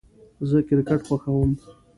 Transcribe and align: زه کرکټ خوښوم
زه 0.49 0.57
کرکټ 0.67 0.99
خوښوم 1.07 1.51